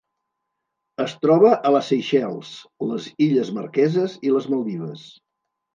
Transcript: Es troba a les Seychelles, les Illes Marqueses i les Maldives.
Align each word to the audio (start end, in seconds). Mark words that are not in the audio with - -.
Es 1.03 1.13
troba 1.25 1.51
a 1.69 1.73
les 1.77 1.91
Seychelles, 1.93 2.57
les 2.93 3.13
Illes 3.29 3.55
Marqueses 3.61 4.19
i 4.31 4.37
les 4.39 4.53
Maldives. 4.57 5.11